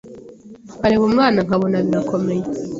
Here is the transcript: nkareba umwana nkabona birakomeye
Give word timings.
nkareba 0.77 1.03
umwana 1.09 1.39
nkabona 1.45 1.77
birakomeye 1.85 2.43